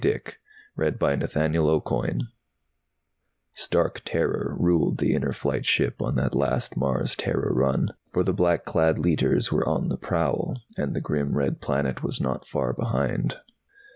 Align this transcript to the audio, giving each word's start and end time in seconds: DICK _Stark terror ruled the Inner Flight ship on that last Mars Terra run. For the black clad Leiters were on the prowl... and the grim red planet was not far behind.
DICK 0.01 0.39
_Stark 0.75 1.61
terror 4.03 4.55
ruled 4.59 4.97
the 4.97 5.13
Inner 5.13 5.31
Flight 5.31 5.63
ship 5.63 6.01
on 6.01 6.15
that 6.15 6.33
last 6.33 6.75
Mars 6.75 7.15
Terra 7.15 7.53
run. 7.53 7.89
For 8.11 8.23
the 8.23 8.33
black 8.33 8.65
clad 8.65 8.97
Leiters 8.97 9.51
were 9.51 9.69
on 9.69 9.89
the 9.89 9.97
prowl... 9.97 10.59
and 10.75 10.95
the 10.95 11.01
grim 11.01 11.37
red 11.37 11.61
planet 11.61 12.01
was 12.01 12.19
not 12.19 12.47
far 12.47 12.73
behind. 12.73 13.35